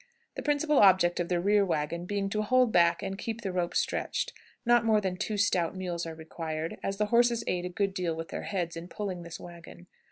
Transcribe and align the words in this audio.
The 0.33 0.41
principal 0.41 0.79
object 0.79 1.19
of 1.19 1.29
the 1.29 1.39
rear 1.39 1.63
wagon 1.63 2.07
being 2.07 2.27
to 2.31 2.41
hold 2.41 2.71
back 2.71 3.03
and 3.03 3.19
keep 3.19 3.41
the 3.41 3.51
rope 3.51 3.75
stretched, 3.75 4.33
not 4.65 4.83
more 4.83 4.99
than 4.99 5.15
two 5.15 5.37
stout 5.37 5.75
mules 5.75 6.07
are 6.07 6.15
required, 6.15 6.79
as 6.81 6.97
the 6.97 7.05
horses 7.13 7.43
aid 7.45 7.65
a 7.65 7.69
good 7.69 7.93
deal 7.93 8.15
with 8.15 8.29
their 8.29 8.41
heads 8.45 8.75
in 8.75 8.87
pulling 8.87 9.21
this 9.21 9.39
wagon. 9.39 9.85